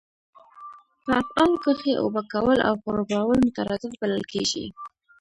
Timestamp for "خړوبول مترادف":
2.81-3.91